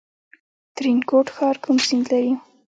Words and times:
ترینکوټ 0.75 1.27
ښار 1.35 1.55
کوم 1.63 1.77
سیند 1.87 2.05
لري؟ 2.11 2.33